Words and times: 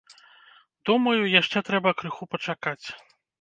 Думаю, 0.89 1.21
яшчэ 1.41 1.63
трэба 1.67 1.93
крыху 2.01 2.29
пачакаць. 2.33 2.81